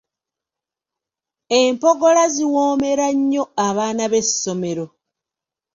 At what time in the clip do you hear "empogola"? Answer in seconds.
1.59-2.23